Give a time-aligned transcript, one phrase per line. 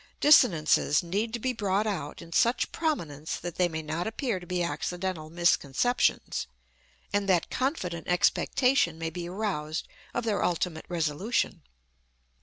[0.19, 4.47] Dissonances need to be brought out in such prominence that they may not appear to
[4.47, 6.47] be accidental misconceptions,
[7.13, 11.61] and that confident expectation may be aroused of their ultimate resolution.